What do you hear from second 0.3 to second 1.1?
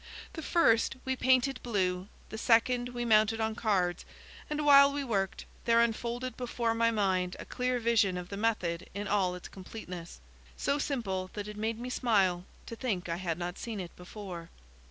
The first,